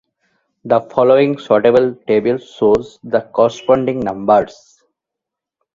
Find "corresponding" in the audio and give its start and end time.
3.31-3.99